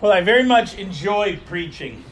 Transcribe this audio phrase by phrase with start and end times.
[0.00, 2.04] Well, I very much enjoy preaching.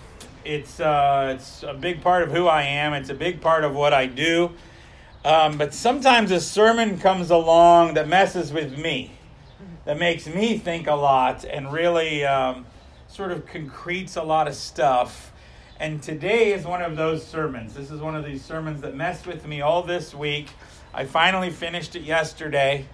[0.44, 2.94] It's uh, it's a big part of who I am.
[2.94, 4.51] It's a big part of what I do.
[5.24, 9.12] Um, but sometimes a sermon comes along that messes with me,
[9.84, 12.66] that makes me think a lot and really um,
[13.06, 15.32] sort of concretes a lot of stuff.
[15.78, 17.75] And today is one of those sermons.
[17.75, 20.48] This is one of these sermons that messed with me all this week.
[20.93, 22.87] I finally finished it yesterday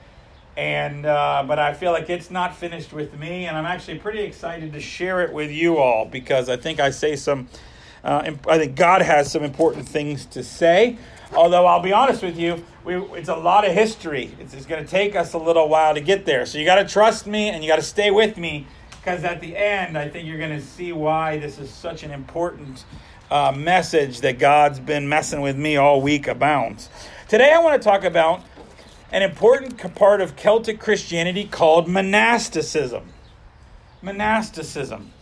[0.57, 4.21] and uh, but I feel like it's not finished with me, and I'm actually pretty
[4.21, 7.49] excited to share it with you all because I think I say some.
[8.05, 10.99] Uh, I think God has some important things to say.
[11.35, 14.35] Although I'll be honest with you, we, it's a lot of history.
[14.41, 16.45] It's, it's going to take us a little while to get there.
[16.45, 19.41] So you got to trust me and you got to stay with me because at
[19.41, 22.85] the end, I think you're going to see why this is such an important
[23.31, 26.87] uh, message that God's been messing with me all week about.
[27.29, 28.43] Today, I want to talk about
[29.13, 33.13] an important part of Celtic Christianity called monasticism.
[34.01, 35.13] Monasticism.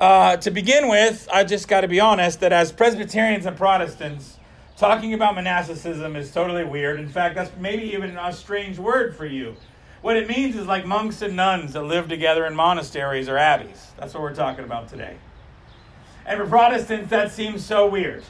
[0.00, 4.38] Uh, to begin with, I just got to be honest that as Presbyterians and Protestants,
[4.76, 7.00] talking about monasticism is totally weird.
[7.00, 9.56] In fact, that's maybe even a strange word for you.
[10.00, 13.90] What it means is like monks and nuns that live together in monasteries or abbeys.
[13.98, 15.16] That's what we're talking about today.
[16.24, 18.22] And for Protestants, that seems so weird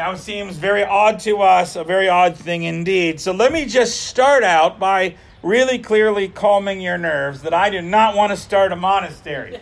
[0.00, 3.20] know, seems very odd to us, a very odd thing indeed.
[3.20, 7.80] So let me just start out by really clearly calming your nerves that I do
[7.80, 9.60] not want to start a monastery.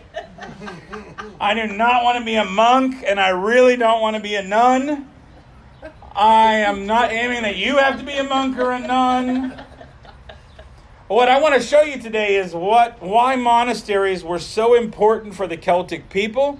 [1.39, 4.33] I do not want to be a monk, and I really don't want to be
[4.33, 5.07] a nun.
[6.15, 9.61] I am not aiming that you have to be a monk or a nun.
[11.09, 15.45] What I want to show you today is what why monasteries were so important for
[15.45, 16.59] the Celtic people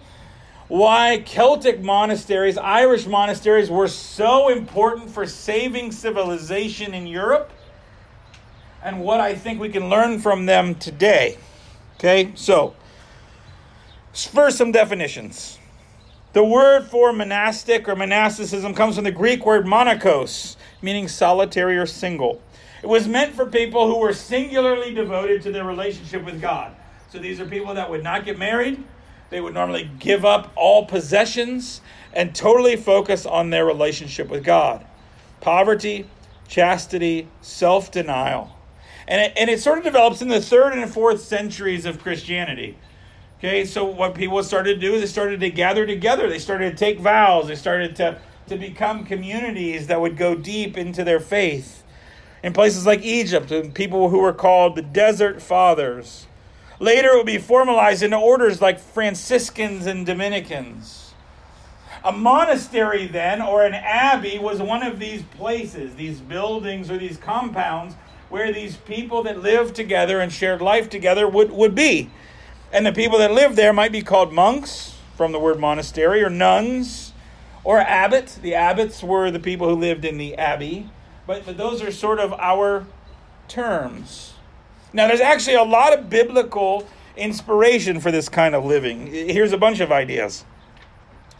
[0.67, 7.51] why Celtic monasteries, Irish monasteries, were so important for saving civilization in Europe,
[8.83, 11.37] and what I think we can learn from them today.
[11.95, 12.75] Okay, so
[14.13, 15.57] first, some definitions.
[16.33, 21.85] The word for monastic or monasticism comes from the Greek word monachos, meaning solitary or
[21.85, 22.41] single.
[22.81, 26.75] It was meant for people who were singularly devoted to their relationship with God.
[27.09, 28.83] So these are people that would not get married,
[29.33, 31.81] they would normally give up all possessions
[32.13, 34.85] and totally focus on their relationship with God.
[35.41, 36.05] Poverty,
[36.47, 38.55] chastity, self denial.
[39.07, 42.77] And it, and it sort of develops in the third and fourth centuries of Christianity.
[43.39, 46.29] Okay, so what people started to do is they started to gather together.
[46.29, 47.47] They started to take vows.
[47.47, 51.83] They started to, to become communities that would go deep into their faith.
[52.43, 56.27] In places like Egypt, and people who were called the Desert Fathers
[56.83, 61.13] Later, it would be formalized into orders like Franciscans and Dominicans.
[62.03, 67.15] A monastery, then, or an abbey, was one of these places, these buildings or these
[67.15, 67.95] compounds
[68.27, 72.09] where these people that lived together and shared life together would, would be.
[72.73, 76.29] And the people that lived there might be called monks, from the word monastery, or
[76.29, 77.13] nuns,
[77.63, 78.39] or abbot.
[78.41, 80.89] The abbots were the people who lived in the abbey.
[81.25, 82.85] But, but those are sort of our
[83.47, 84.32] terms.
[84.93, 86.87] Now, there's actually a lot of biblical
[87.17, 89.07] inspiration for this kind of living.
[89.07, 90.45] Here's a bunch of ideas.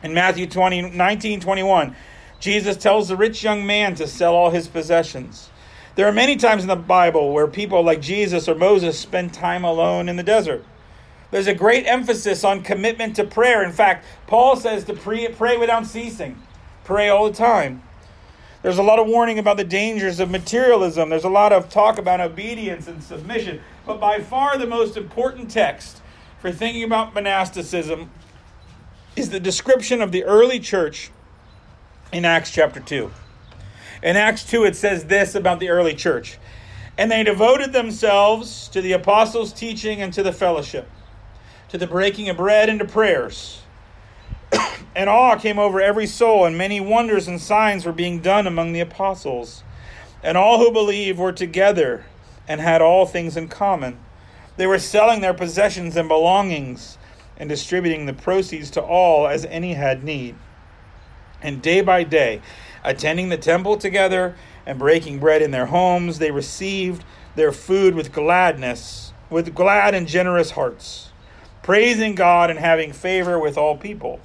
[0.02, 1.96] In Matthew 20, 19 21,
[2.40, 5.50] Jesus tells the rich young man to sell all his possessions.
[5.96, 9.64] There are many times in the Bible where people like Jesus or Moses spend time
[9.64, 10.66] alone in the desert.
[11.32, 13.64] There's a great emphasis on commitment to prayer.
[13.64, 16.42] In fact, Paul says to pray, pray without ceasing,
[16.84, 17.82] pray all the time.
[18.64, 21.10] There's a lot of warning about the dangers of materialism.
[21.10, 23.60] There's a lot of talk about obedience and submission.
[23.86, 26.02] But by far the most important text
[26.40, 28.10] for thinking about monasticism
[29.18, 31.12] is the description of the early church
[32.14, 33.12] in Acts chapter 2.
[34.02, 36.38] In Acts 2, it says this about the early church
[36.98, 40.90] And they devoted themselves to the apostles' teaching and to the fellowship,
[41.68, 43.63] to the breaking of bread and to prayers
[44.96, 48.74] and awe came over every soul, and many wonders and signs were being done among
[48.74, 49.64] the apostles.
[50.22, 52.06] And all who believed were together
[52.48, 54.00] and had all things in common.
[54.58, 56.98] They were selling their possessions and belongings
[57.38, 60.36] and distributing the proceeds to all as any had need.
[61.42, 62.42] And day by day,
[62.84, 64.36] attending the temple together
[64.66, 67.04] and breaking bread in their homes, they received
[67.36, 71.10] their food with gladness, with glad and generous hearts,
[71.64, 74.20] praising God and having favor with all people.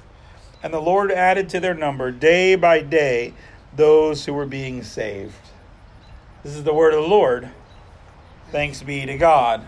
[0.61, 3.33] And the Lord added to their number day by day
[3.75, 5.33] those who were being saved.
[6.43, 7.49] This is the word of the Lord.
[8.51, 9.65] Thanks be to God.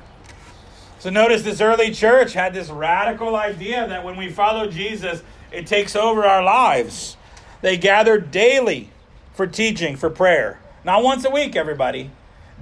[0.99, 5.65] So notice this early church had this radical idea that when we follow Jesus, it
[5.65, 7.17] takes over our lives.
[7.61, 8.89] They gathered daily
[9.33, 10.59] for teaching, for prayer.
[10.83, 12.11] Not once a week, everybody.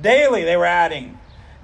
[0.02, 1.20] Daily they were adding.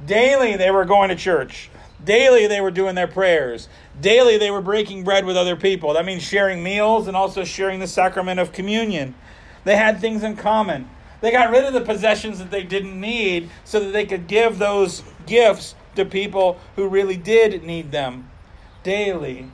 [0.05, 1.69] Daily they were going to church.
[2.05, 3.67] Daily they were doing their prayers.
[3.99, 5.93] Daily they were breaking bread with other people.
[5.93, 9.15] That means sharing meals and also sharing the sacrament of communion.
[9.63, 10.89] They had things in common.
[11.21, 14.59] They got rid of the possessions that they didn't need so that they could give
[14.59, 18.29] those gifts to people who really did need them.
[18.83, 19.49] Daily.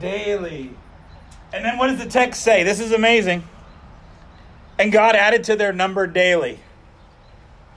[0.00, 0.74] Daily.
[1.52, 2.62] And then what does the text say?
[2.62, 3.44] This is amazing.
[4.78, 6.58] And God added to their number daily.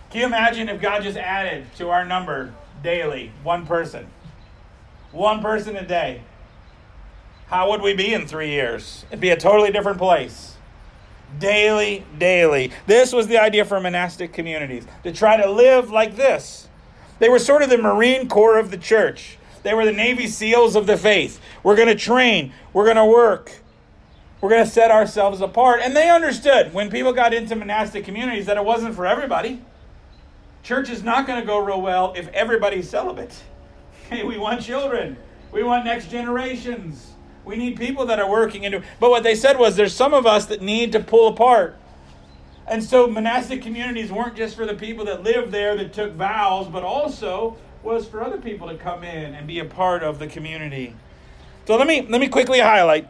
[0.10, 2.54] Can you imagine if God just added to our number
[2.86, 4.08] daily one person?
[5.12, 6.22] One person a day.
[7.48, 9.06] How would we be in three years?
[9.10, 10.56] It'd be a totally different place.
[11.40, 12.72] Daily, daily.
[12.88, 16.70] This was the idea for monastic communities to try to live like this.
[17.20, 19.38] They were sort of the Marine Corps of the church.
[19.64, 21.40] They were the Navy SEALs of the faith.
[21.64, 23.52] We're going to train, we're going to work,
[24.40, 25.80] we're going to set ourselves apart.
[25.84, 29.62] And they understood when people got into monastic communities that it wasn't for everybody.
[30.66, 33.34] Church is not going to go real well if everybody's celibate.
[34.10, 35.18] Hey, we want children.
[35.52, 37.14] We want next generations.
[37.44, 40.28] We need people that are working into but what they said was there's some of
[40.28, 41.76] us that need to pull apart.
[42.68, 46.68] And so monastic communities weren't just for the people that lived there that took vows,
[46.68, 50.28] but also was for other people to come in and be a part of the
[50.28, 50.96] community.
[51.66, 53.10] So let me let me quickly highlight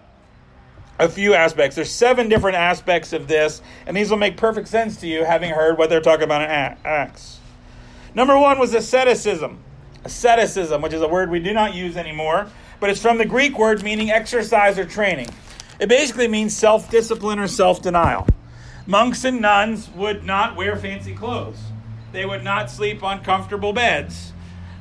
[0.97, 1.75] a few aspects.
[1.75, 5.51] There's seven different aspects of this, and these will make perfect sense to you having
[5.51, 7.39] heard what they're talking about in Acts.
[8.15, 9.59] Number one was asceticism.
[10.05, 12.47] Asceticism, which is a word we do not use anymore,
[12.79, 15.29] but it's from the Greek word meaning exercise or training.
[15.79, 18.25] It basically means self discipline or self denial.
[18.87, 21.59] Monks and nuns would not wear fancy clothes,
[22.13, 24.31] they would not sleep on comfortable beds.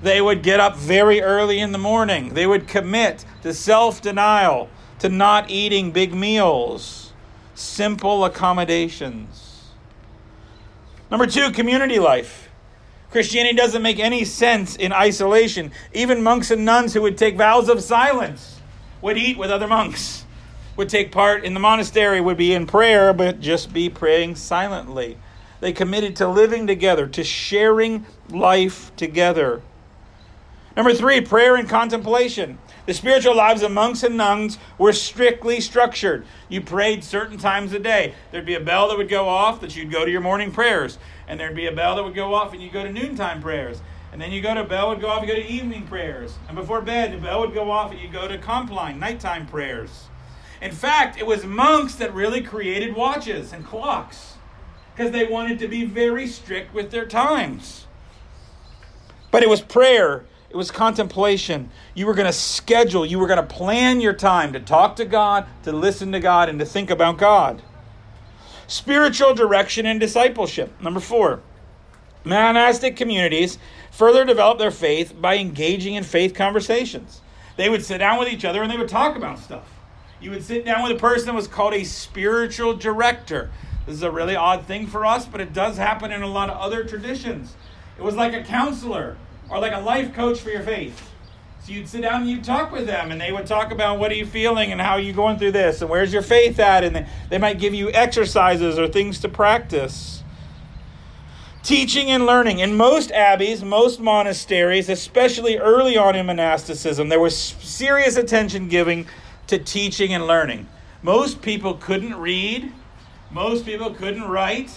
[0.02, 2.34] They would get up very early in the morning.
[2.34, 7.12] They would commit to self denial, to not eating big meals,
[7.54, 9.70] simple accommodations.
[11.10, 12.43] Number two, community life.
[13.14, 15.70] Christianity doesn't make any sense in isolation.
[15.92, 18.60] Even monks and nuns who would take vows of silence
[19.00, 20.24] would eat with other monks,
[20.74, 25.16] would take part in the monastery, would be in prayer, but just be praying silently.
[25.60, 29.62] They committed to living together, to sharing life together.
[30.76, 32.58] Number three, prayer and contemplation.
[32.86, 36.26] The spiritual lives of monks and nuns were strictly structured.
[36.50, 38.14] You prayed certain times a day.
[38.30, 40.98] There'd be a bell that would go off that you'd go to your morning prayers.
[41.26, 43.80] And there'd be a bell that would go off and you'd go to noontime prayers.
[44.12, 46.36] And then you go to a bell would go off, you go to evening prayers.
[46.46, 50.04] And before bed, the bell would go off and you go to compline, nighttime prayers.
[50.60, 54.34] In fact, it was monks that really created watches and clocks
[54.94, 57.86] because they wanted to be very strict with their times.
[59.30, 61.68] But it was prayer it was contemplation.
[61.94, 65.04] You were going to schedule, you were going to plan your time to talk to
[65.04, 67.60] God, to listen to God, and to think about God.
[68.68, 70.80] Spiritual direction and discipleship.
[70.80, 71.40] Number four,
[72.22, 73.58] monastic communities
[73.90, 77.20] further develop their faith by engaging in faith conversations.
[77.56, 79.68] They would sit down with each other and they would talk about stuff.
[80.20, 83.50] You would sit down with a person that was called a spiritual director.
[83.86, 86.48] This is a really odd thing for us, but it does happen in a lot
[86.48, 87.56] of other traditions.
[87.98, 89.16] It was like a counselor
[89.48, 91.10] or like a life coach for your faith.
[91.64, 94.10] So you'd sit down and you'd talk with them, and they would talk about what
[94.10, 96.84] are you feeling and how are you going through this, and where's your faith at,
[96.84, 100.22] and they might give you exercises or things to practice.
[101.62, 102.58] Teaching and learning.
[102.58, 109.06] In most abbeys, most monasteries, especially early on in monasticism, there was serious attention giving
[109.46, 110.68] to teaching and learning.
[111.02, 112.70] Most people couldn't read,
[113.30, 114.70] most people couldn't write.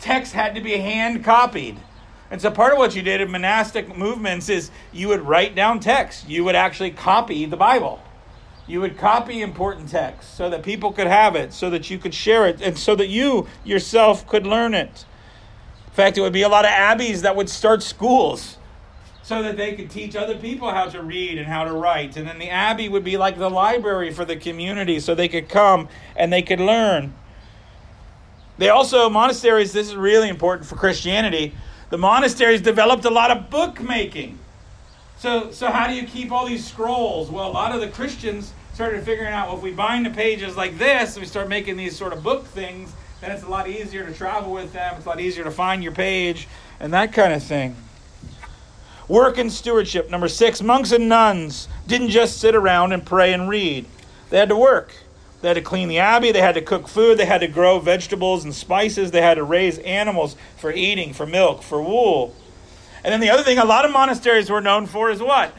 [0.00, 1.80] Text had to be hand copied.
[2.30, 5.80] And so part of what you did in monastic movements is you would write down
[5.80, 6.28] text.
[6.28, 8.00] You would actually copy the Bible.
[8.66, 12.14] You would copy important texts so that people could have it, so that you could
[12.14, 15.04] share it, and so that you yourself could learn it.
[15.86, 18.56] In fact, it would be a lot of abbeys that would start schools
[19.22, 22.16] so that they could teach other people how to read and how to write.
[22.16, 25.48] And then the abbey would be like the library for the community so they could
[25.48, 27.14] come and they could learn.
[28.58, 31.54] They also, monasteries, this is really important for Christianity
[31.90, 34.38] the monasteries developed a lot of bookmaking.
[35.18, 37.30] So, so how do you keep all these scrolls?
[37.30, 40.56] Well, a lot of the Christians started figuring out well, if we bind the pages
[40.56, 44.04] like this, we start making these sort of book things, then it's a lot easier
[44.04, 44.94] to travel with them.
[44.96, 46.48] It's a lot easier to find your page
[46.80, 47.76] and that kind of thing.
[49.06, 50.10] Work and stewardship.
[50.10, 53.86] Number six, monks and nuns didn't just sit around and pray and read,
[54.30, 54.92] they had to work.
[55.44, 57.78] They had to clean the abbey, they had to cook food, they had to grow
[57.78, 62.34] vegetables and spices, they had to raise animals for eating, for milk, for wool.
[63.04, 65.54] And then the other thing a lot of monasteries were known for is what?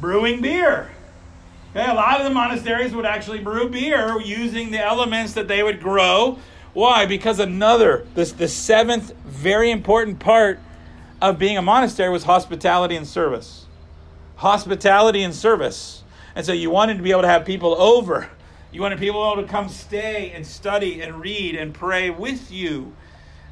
[0.00, 0.90] Brewing beer.
[1.70, 5.62] Okay, a lot of the monasteries would actually brew beer using the elements that they
[5.62, 6.40] would grow.
[6.72, 7.06] Why?
[7.06, 10.58] Because another, this the seventh very important part
[11.22, 13.66] of being a monastery was hospitality and service.
[14.34, 16.02] Hospitality and service.
[16.36, 18.30] And so you wanted to be able to have people over.
[18.70, 22.94] You wanted people to come stay and study and read and pray with you.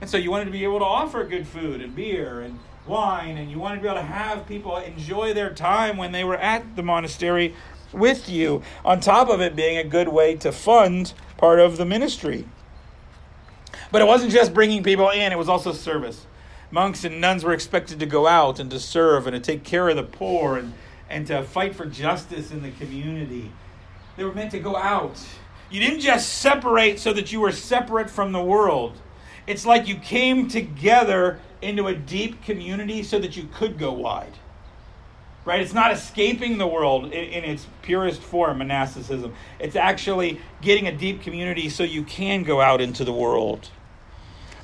[0.02, 3.38] And so you wanted to be able to offer good food and beer and wine,
[3.38, 6.36] and you wanted to be able to have people enjoy their time when they were
[6.36, 7.54] at the monastery
[7.90, 11.86] with you, on top of it being a good way to fund part of the
[11.86, 12.46] ministry.
[13.90, 16.26] But it wasn't just bringing people in, it was also service.
[16.70, 19.88] Monks and nuns were expected to go out and to serve and to take care
[19.88, 20.74] of the poor and,
[21.10, 23.50] and to fight for justice in the community.
[24.16, 25.22] They were meant to go out.
[25.70, 29.00] You didn't just separate so that you were separate from the world.
[29.46, 34.32] It's like you came together into a deep community so that you could go wide.
[35.44, 35.60] Right?
[35.60, 39.34] It's not escaping the world in, in, its purest form, monasticism.
[39.58, 43.68] It's actually getting a deep community so you can go out into the world.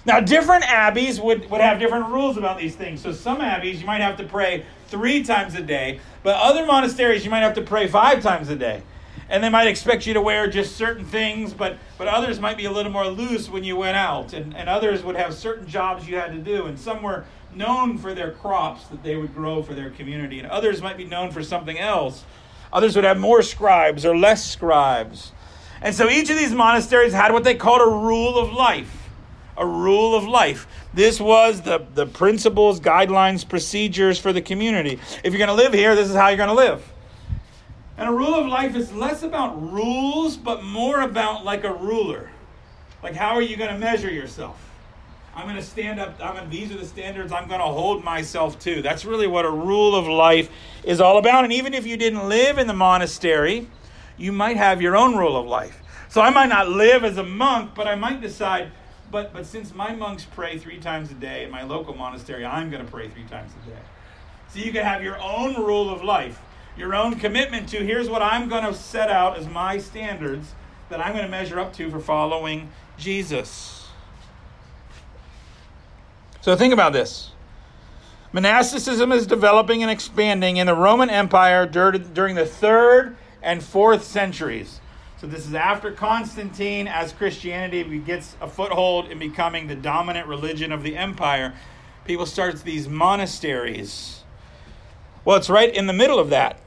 [0.06, 3.02] Now, different abbeys would, would have different rules about these things.
[3.02, 7.25] So, some abbeys you might have to pray three times a day, but other monasteries
[7.25, 8.82] you might have to pray five times a day
[9.30, 12.64] and they might expect you to wear just certain things, but, but others might be
[12.64, 16.09] a little more loose when you went out, and, and others would have certain jobs
[16.09, 19.62] you had to do, and some were known for their crops that they would grow
[19.62, 22.25] for their community, and others might be known for something else.
[22.73, 25.30] Others would have more scribes or less scribes.
[25.80, 29.00] And so each of these monasteries had what they called a rule of life.
[29.61, 30.67] A rule of life.
[30.93, 34.99] This was the, the principles, guidelines, procedures for the community.
[35.23, 36.93] If you're going to live here, this is how you're going to live.
[37.97, 42.31] And a rule of life is less about rules, but more about like a ruler.
[43.02, 44.71] Like, how are you going to measure yourself?
[45.35, 46.17] I'm going to stand up.
[46.23, 48.83] I'm going these are the standards I'm going to hold myself to.
[48.83, 50.50] That's really what a rule of life
[50.83, 51.45] is all about.
[51.45, 53.69] And even if you didn't live in the monastery,
[54.17, 55.83] you might have your own rule of life.
[56.09, 58.73] So I might not live as a monk, but I might decide,
[59.11, 62.71] but, but since my monks pray three times a day in my local monastery, I'm
[62.71, 63.79] going to pray three times a day.
[64.52, 66.40] So you can have your own rule of life
[66.76, 70.55] your own commitment to here's what I'm going to set out as my standards
[70.88, 73.88] that I'm going to measure up to for following Jesus.
[76.40, 77.33] So think about this.
[78.33, 84.81] Monasticism is developing and expanding in the Roman Empire during the third and fourth centuries.
[85.21, 90.73] So this is after Constantine, as Christianity gets a foothold in becoming the dominant religion
[90.73, 91.55] of the empire.
[92.07, 94.21] People start these monasteries
[95.25, 96.59] well, it's right in the middle of that.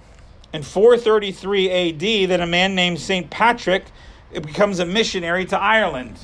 [0.53, 3.29] In 433 AD, that a man named St.
[3.29, 3.85] Patrick
[4.31, 6.17] becomes a missionary to Ireland.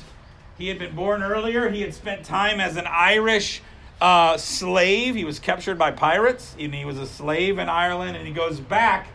[0.56, 3.62] He had been born earlier, he had spent time as an Irish
[4.00, 5.16] uh, slave.
[5.16, 8.60] He was captured by pirates, and he was a slave in Ireland, and he goes
[8.60, 9.08] back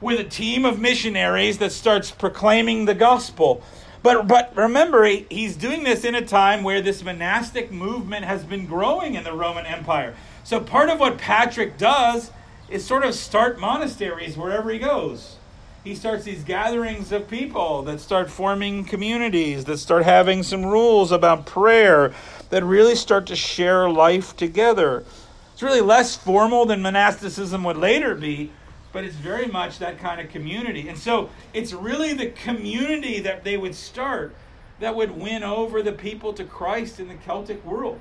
[0.00, 3.62] with a team of missionaries that starts proclaiming the gospel.
[4.02, 8.44] But, but remember, he, he's doing this in a time where this monastic movement has
[8.44, 10.14] been growing in the Roman Empire.
[10.44, 12.30] So part of what Patrick does
[12.68, 15.36] is sort of start monasteries wherever he goes.
[15.82, 21.12] He starts these gatherings of people that start forming communities, that start having some rules
[21.12, 22.12] about prayer,
[22.50, 25.04] that really start to share life together.
[25.52, 28.50] It's really less formal than monasticism would later be,
[28.96, 30.88] but it's very much that kind of community.
[30.88, 34.34] And so it's really the community that they would start
[34.80, 38.00] that would win over the people to Christ in the Celtic world.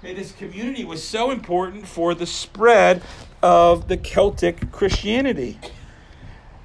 [0.00, 3.00] Okay, this community was so important for the spread
[3.44, 5.56] of the Celtic Christianity.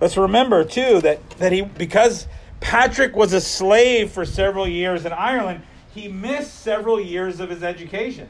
[0.01, 2.25] Let's remember too that, that he because
[2.59, 5.61] Patrick was a slave for several years in Ireland,
[5.93, 8.29] he missed several years of his education.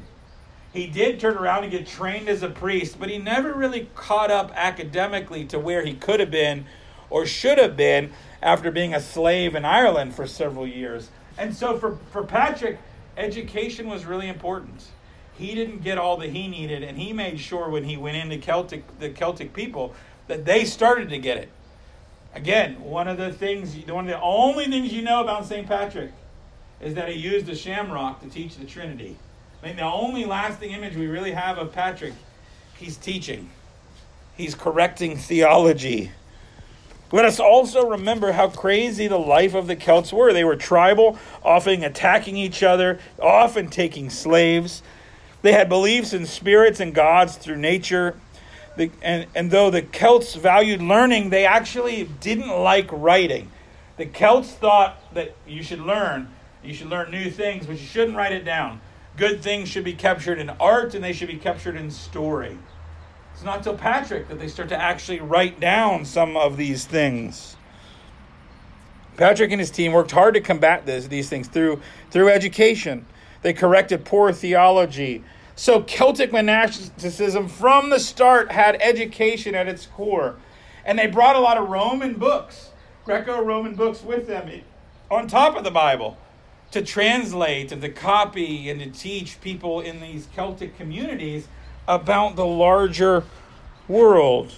[0.75, 4.29] He did turn around and get trained as a priest, but he never really caught
[4.29, 6.65] up academically to where he could have been
[7.09, 11.09] or should have been after being a slave in Ireland for several years.
[11.37, 12.79] And so for, for Patrick,
[13.17, 14.81] education was really important
[15.37, 18.37] he didn't get all that he needed, and he made sure when he went into
[18.37, 19.93] Celtic, the Celtic people,
[20.27, 21.49] that they started to get it.
[22.33, 25.67] Again, one of the things, one of the only things you know about St.
[25.67, 26.11] Patrick
[26.81, 29.17] is that he used a shamrock to teach the Trinity.
[29.65, 32.13] I the only lasting image we really have of Patrick,
[32.77, 33.49] he's teaching,
[34.37, 36.11] he's correcting theology.
[37.11, 40.33] Let us also remember how crazy the life of the Celts were.
[40.33, 44.83] They were tribal, often attacking each other, often taking slaves.
[45.41, 48.19] They had beliefs in spirits and gods through nature.
[48.77, 53.49] The, and, and though the Celts valued learning, they actually didn't like writing.
[53.97, 56.27] The Celts thought that you should learn,
[56.63, 58.81] you should learn new things, but you shouldn't write it down.
[59.17, 62.57] Good things should be captured in art and they should be captured in story.
[63.33, 67.55] It's not till Patrick that they start to actually write down some of these things.
[69.15, 71.81] Patrick and his team worked hard to combat this, these things through,
[72.11, 73.05] through education.
[73.41, 75.23] They corrected poor theology.
[75.55, 80.35] So Celtic monasticism from the start had education at its core.
[80.83, 82.71] And they brought a lot of Roman books,
[83.05, 84.49] Greco Roman books with them
[85.09, 86.17] on top of the Bible
[86.75, 91.47] to translate and to copy and to teach people in these Celtic communities
[91.87, 93.23] about the larger
[93.87, 94.53] world.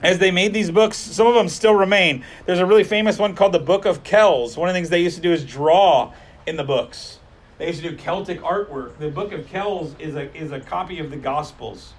[0.00, 2.24] As they made these books, some of them still remain.
[2.46, 4.56] There's a really famous one called the Book of Kells.
[4.56, 6.14] One of the things they used to do is draw
[6.46, 7.18] in the books.
[7.58, 8.96] They used to do Celtic artwork.
[8.98, 11.92] The Book of Kells is a, is a copy of the Gospels,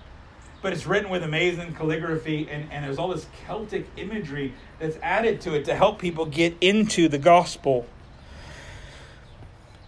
[0.63, 5.39] but it's written with amazing calligraphy, and, and there's all this Celtic imagery that's added
[5.41, 7.86] to it to help people get into the Gospel.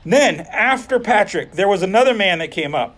[0.09, 2.95] Then, after Patrick, there was another man that came up.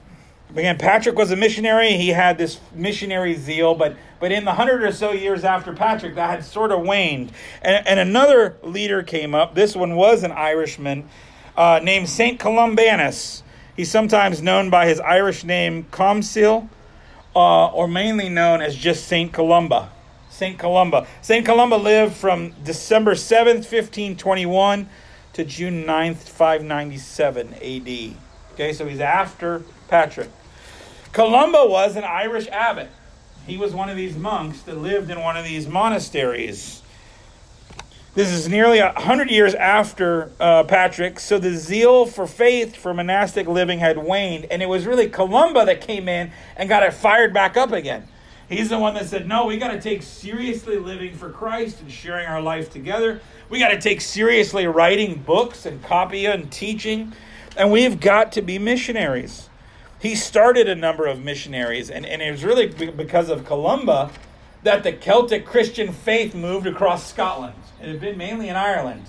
[0.51, 1.93] Again, Patrick was a missionary.
[1.93, 6.13] He had this missionary zeal, but, but in the hundred or so years after Patrick,
[6.15, 7.31] that had sort of waned.
[7.63, 9.55] And, and another leader came up.
[9.55, 11.09] This one was an Irishman
[11.57, 12.39] uh, named St.
[12.39, 13.41] Columbanus.
[13.75, 16.69] He's sometimes known by his Irish name, Comsil,
[17.35, 19.33] uh, or mainly known as just St.
[19.33, 19.91] Columba.
[20.29, 20.59] St.
[20.59, 21.07] Columba.
[21.23, 21.43] St.
[21.43, 24.87] Columba lived from December 7th, 1521
[25.39, 28.17] to June 9th, 597 AD.
[28.53, 30.29] Okay, so he's after Patrick.
[31.13, 32.89] Columba was an Irish abbot.
[33.47, 36.81] He was one of these monks that lived in one of these monasteries.
[38.15, 42.93] This is nearly a hundred years after uh, Patrick, so the zeal for faith for
[42.93, 46.93] monastic living had waned, and it was really Columba that came in and got it
[46.93, 48.09] fired back up again.
[48.49, 51.91] He's the one that said, No, we got to take seriously living for Christ and
[51.91, 53.21] sharing our life together.
[53.49, 57.13] We got to take seriously writing books and copy and teaching,
[57.55, 59.49] and we've got to be missionaries
[59.99, 64.11] he started a number of missionaries, and, and it was really because of Columba
[64.63, 67.55] that the Celtic Christian faith moved across Scotland.
[67.81, 69.05] It had been mainly in Ireland.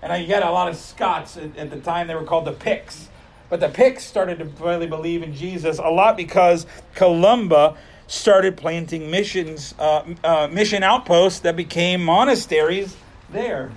[0.00, 2.52] And you get a lot of Scots at, at the time, they were called the
[2.52, 3.08] Picts.
[3.48, 7.76] But the Picts started to really believe in Jesus a lot because Columba
[8.12, 12.94] started planting missions, uh, uh, mission outposts that became monasteries
[13.30, 13.72] there.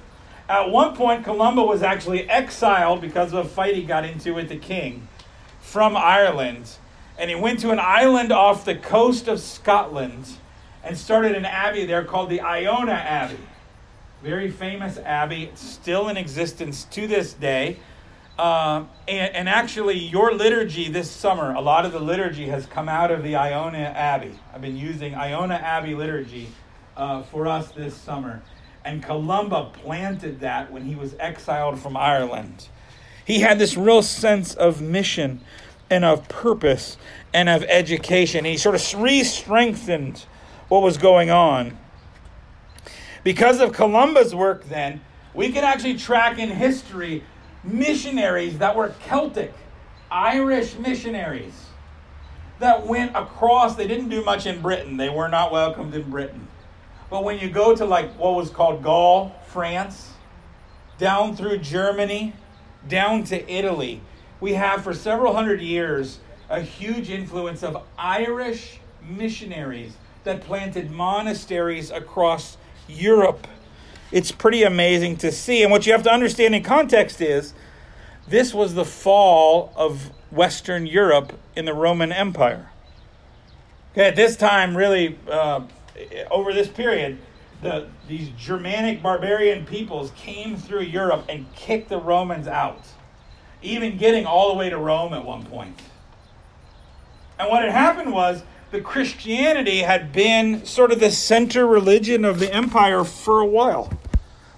[0.50, 4.50] At one point, Columba was actually exiled because of a fight he got into with
[4.50, 5.08] the king
[5.62, 6.70] from Ireland,
[7.18, 10.28] and he went to an island off the coast of Scotland
[10.84, 13.40] and started an abbey there called the Iona Abbey.
[14.22, 17.78] Very famous abbey, still in existence to this day.
[18.38, 22.90] Uh, and, and, actually, your liturgy this summer, a lot of the liturgy has come
[22.90, 24.38] out of the Iona Abbey.
[24.54, 26.50] I've been using Iona Abbey liturgy
[26.98, 28.42] uh, for us this summer.
[28.84, 32.68] And Columba planted that when he was exiled from Ireland.
[33.24, 35.40] He had this real sense of mission
[35.90, 36.98] and of purpose
[37.34, 38.44] and of education.
[38.44, 40.26] He sort of re strengthened
[40.68, 41.78] what was going on.
[43.24, 45.02] Because of Columba's work, then,
[45.34, 47.24] we can actually track in history
[47.66, 49.54] missionaries that were Celtic,
[50.12, 51.68] Irish missionaries
[52.60, 53.76] that went across.
[53.76, 56.48] They didn't do much in Britain, they were not welcomed in Britain.
[57.10, 60.14] But when you go to like what was called Gaul, France,
[60.98, 62.34] down through Germany,
[62.88, 64.02] down to Italy,
[64.40, 71.92] we have for several hundred years a huge influence of Irish missionaries that planted monasteries
[71.92, 73.48] across Europe.
[74.16, 75.62] It's pretty amazing to see.
[75.62, 77.54] And what you have to understand in context is
[78.30, 82.72] this was the fall of Western Europe in the Roman Empire.
[83.92, 85.64] Okay, at this time, really, uh,
[86.32, 87.18] over this period,
[87.62, 92.86] the, these Germanic barbarian peoples came through Europe and kicked the Romans out
[93.62, 95.78] even getting all the way to Rome at one point.
[97.38, 102.40] And what had happened was the Christianity had been sort of the center religion of
[102.40, 103.92] the empire for a while.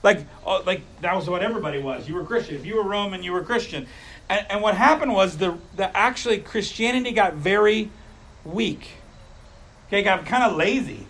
[0.08, 2.08] Like, uh, like that was what everybody was.
[2.08, 2.56] You were Christian.
[2.56, 3.88] If you were Roman, you were Christian.
[4.30, 7.90] And, and what happened was the, the actually Christianity got very
[8.46, 8.88] weak.
[9.88, 11.08] Okay, got kind of lazy.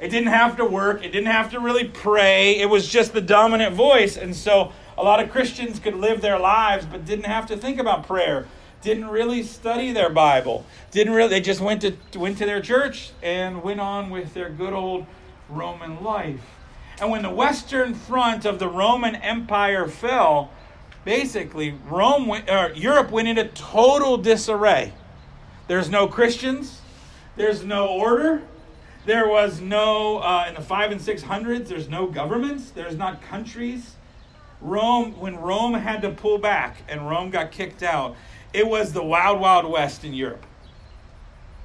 [0.00, 1.04] It didn't have to work.
[1.04, 2.58] It didn't have to really pray.
[2.58, 4.16] It was just the dominant voice.
[4.16, 7.78] And so a lot of Christians could live their lives but didn't have to think
[7.78, 8.48] about prayer.
[8.80, 10.66] Didn't really study their Bible.
[10.90, 14.50] Didn't really they just went to went to their church and went on with their
[14.50, 15.06] good old
[15.48, 16.40] Roman life.
[17.02, 20.52] And when the western front of the Roman Empire fell,
[21.04, 24.92] basically Rome went, Europe went into total disarray.
[25.66, 26.80] There's no Christians.
[27.34, 28.42] There's no order.
[29.04, 31.68] There was no uh, in the five and six hundreds.
[31.68, 32.70] There's no governments.
[32.70, 33.96] There's not countries.
[34.60, 38.14] Rome, when Rome had to pull back and Rome got kicked out,
[38.52, 40.46] it was the wild, wild west in Europe.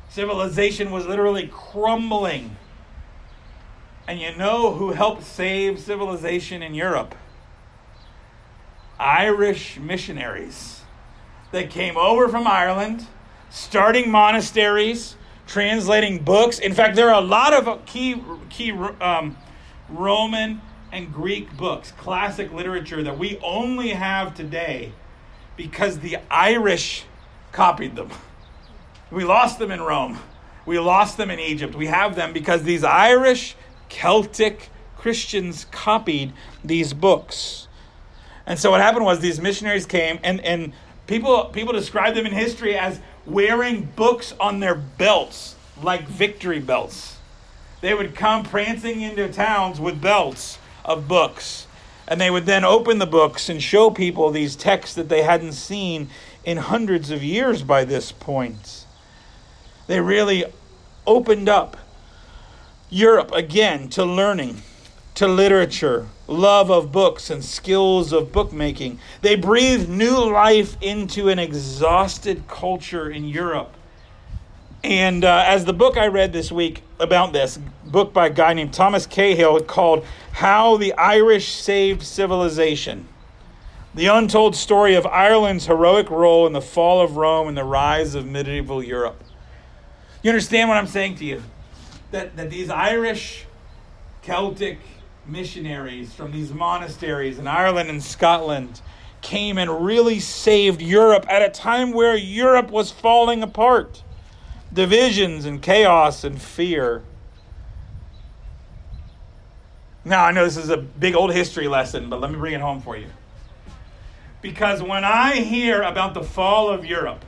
[0.09, 2.57] Civilization was literally crumbling.
[4.07, 7.13] And you know who helped save civilization in Europe?
[8.99, 10.81] Irish missionaries.
[11.51, 13.07] that came over from Ireland
[13.49, 15.15] starting monasteries,
[15.45, 16.59] translating books.
[16.59, 19.37] In fact, there are a lot of key, key um,
[19.89, 24.91] Roman and Greek books, classic literature that we only have today
[25.55, 27.05] because the Irish
[27.51, 28.09] copied them.
[29.09, 30.19] We lost them in Rome.
[30.65, 31.75] We lost them in Egypt.
[31.75, 33.55] We have them because these Irish,
[33.89, 37.67] Celtic Christians copied these books.
[38.45, 40.73] And so what happened was these missionaries came and, and
[41.05, 47.17] people people describe them in history as wearing books on their belts like victory belts.
[47.81, 51.67] They would come prancing into towns with belts of books.
[52.07, 55.51] And they would then open the books and show people these texts that they hadn't
[55.51, 56.09] seen
[56.45, 58.85] in hundreds of years by this point.
[59.87, 60.45] They really
[61.05, 61.77] opened up
[62.89, 64.61] Europe again to learning,
[65.15, 68.97] to literature, love of books, and skills of bookmaking.
[69.21, 73.73] They breathed new life into an exhausted culture in Europe.
[74.85, 78.53] And uh, as the book I read this week about this, book by a guy
[78.53, 83.05] named Thomas Cahill called How the Irish Saved Civilization.
[83.95, 88.15] The untold story of Ireland's heroic role in the fall of Rome and the rise
[88.15, 89.21] of medieval Europe.
[90.23, 91.43] You understand what I'm saying to you?
[92.11, 93.45] That, that these Irish
[94.21, 94.79] Celtic
[95.25, 98.81] missionaries from these monasteries in Ireland and Scotland
[99.21, 104.03] came and really saved Europe at a time where Europe was falling apart.
[104.71, 107.03] Divisions and chaos and fear.
[110.05, 112.61] Now, I know this is a big old history lesson, but let me bring it
[112.61, 113.07] home for you.
[114.41, 117.25] Because when I hear about the fall of Europe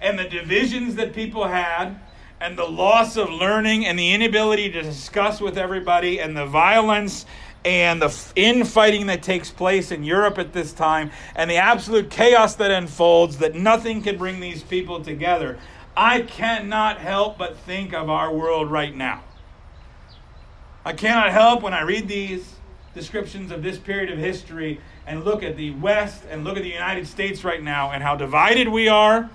[0.00, 1.98] and the divisions that people had,
[2.40, 7.26] and the loss of learning and the inability to discuss with everybody and the violence
[7.64, 12.54] and the infighting that takes place in Europe at this time and the absolute chaos
[12.54, 15.58] that unfolds that nothing can bring these people together,
[15.94, 19.22] I cannot help but think of our world right now.
[20.82, 22.54] I cannot help when I read these
[22.94, 26.70] descriptions of this period of history and look at the West and look at the
[26.70, 29.28] United States right now and how divided we are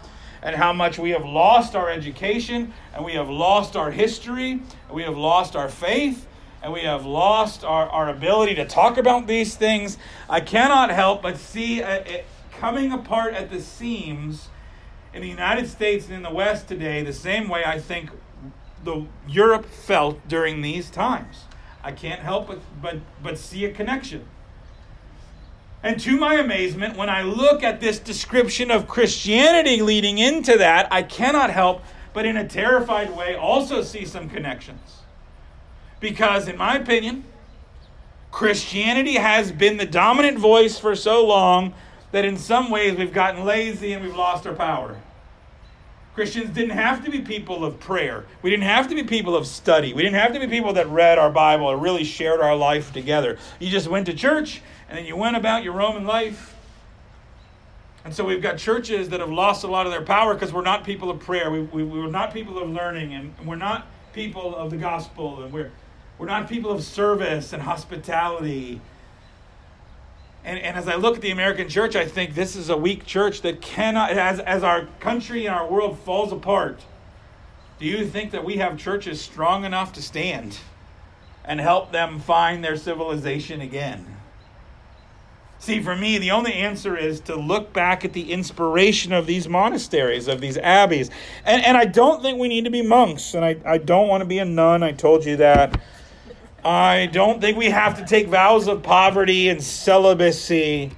[0.45, 4.91] and how much we have lost our education and we have lost our history and
[4.91, 6.27] we have lost our faith
[6.62, 9.97] and we have lost our, our ability to talk about these things,
[10.29, 14.49] I cannot help but see it coming apart at the seams
[15.15, 18.12] in the United States and in the West today the same way I think
[18.84, 21.45] the Europe felt during these times.
[21.84, 24.27] I can't help but, but, but see a connection.
[25.86, 30.88] And to my amazement, when I look at this description of Christianity leading into that,
[30.91, 35.02] I cannot help but, in a terrified way, also see some connections.
[36.00, 37.26] Because, in my opinion,
[38.32, 41.76] Christianity has been the dominant voice for so long
[42.12, 45.00] that in some ways we've gotten lazy and we've lost our power.
[46.15, 48.26] Christians didn't have to be people of prayer.
[48.41, 49.93] We didn't have to be people of study.
[49.93, 52.91] We didn't have to be people that read our Bible or really shared our life
[52.93, 53.38] together.
[53.60, 56.56] You just went to church and then you went about your Roman life.
[58.04, 60.62] And so we've got churches that have lost a lot of their power because we're
[60.62, 61.50] not people of prayer.
[61.50, 65.52] We, we, we're not people of learning, and we're not people of the gospel, and
[65.52, 65.71] we're,
[66.19, 68.80] we're not people of service and hospitality.
[70.43, 73.08] And, and as I look at the American church, I think this is a weak
[73.08, 76.80] church that cannot, as, as our country and our world falls apart,
[77.80, 80.60] do you think that we have churches strong enough to stand
[81.43, 84.14] and help them find their civilization again?
[85.65, 89.49] See, for me, the only answer is to look back at the inspiration of these
[89.49, 91.10] monasteries, of these abbeys.
[91.43, 94.21] And, and I don't think we need to be monks, and I, I don't want
[94.21, 94.84] to be a nun.
[94.84, 95.82] I told you that.
[96.63, 100.91] I don't think we have to take vows of poverty and celibacy.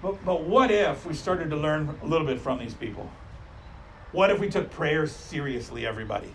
[0.00, 3.12] But, but what if we started to learn a little bit from these people?
[4.12, 6.34] What if we took prayer seriously, everybody?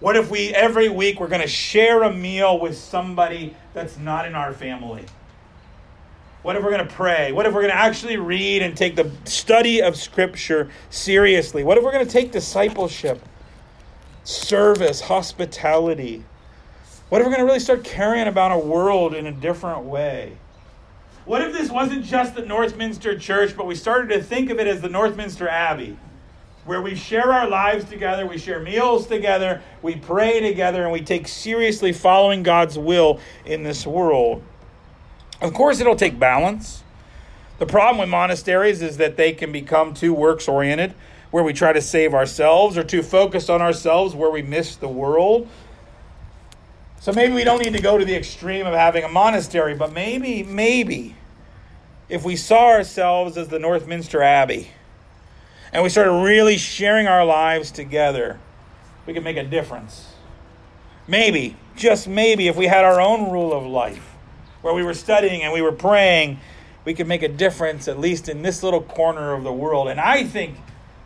[0.00, 4.26] What if we, every week, we're going to share a meal with somebody that's not
[4.26, 5.06] in our family?
[6.46, 7.32] What if we're going to pray?
[7.32, 11.64] What if we're going to actually read and take the study of Scripture seriously?
[11.64, 13.20] What if we're going to take discipleship,
[14.22, 16.24] service, hospitality?
[17.08, 20.38] What if we're going to really start caring about a world in a different way?
[21.24, 24.68] What if this wasn't just the Northminster Church, but we started to think of it
[24.68, 25.98] as the Northminster Abbey,
[26.64, 31.00] where we share our lives together, we share meals together, we pray together, and we
[31.00, 34.44] take seriously following God's will in this world?
[35.40, 36.82] Of course, it'll take balance.
[37.58, 40.94] The problem with monasteries is that they can become too works oriented,
[41.30, 44.88] where we try to save ourselves, or too focused on ourselves, where we miss the
[44.88, 45.48] world.
[47.00, 49.92] So maybe we don't need to go to the extreme of having a monastery, but
[49.92, 51.14] maybe, maybe,
[52.08, 54.70] if we saw ourselves as the Northminster Abbey,
[55.72, 58.38] and we started really sharing our lives together,
[59.06, 60.14] we could make a difference.
[61.06, 64.15] Maybe, just maybe, if we had our own rule of life,
[64.66, 66.40] where we were studying and we were praying,
[66.84, 69.86] we could make a difference, at least in this little corner of the world.
[69.86, 70.56] And I think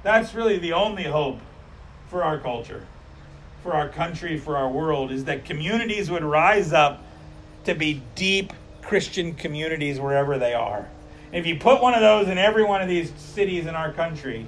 [0.03, 1.41] that's really the only hope
[2.09, 2.87] for our culture,
[3.63, 7.05] for our country, for our world, is that communities would rise up
[7.65, 10.89] to be deep Christian communities wherever they are.
[11.31, 14.47] If you put one of those in every one of these cities in our country,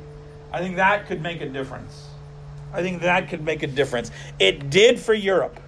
[0.50, 2.06] I think that could make a difference.
[2.72, 4.10] I think that could make a difference.
[4.38, 5.60] It did for Europe.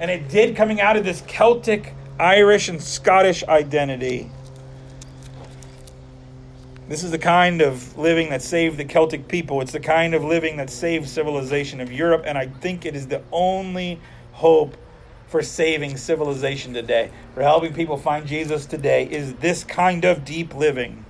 [0.00, 4.30] And it did coming out of this Celtic, Irish, and Scottish identity.
[6.86, 9.60] This is the kind of living that saved the Celtic people.
[9.60, 13.06] It's the kind of living that saved civilization of Europe, and I think it is
[13.06, 14.00] the only
[14.32, 14.76] hope
[15.28, 20.54] for saving civilization today, for helping people find Jesus today, is this kind of deep
[20.54, 21.04] living.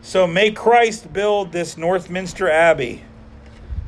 [0.00, 3.02] So may Christ build this Northminster Abbey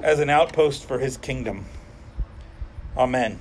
[0.00, 1.64] as an outpost for his kingdom.
[2.96, 3.38] Amen.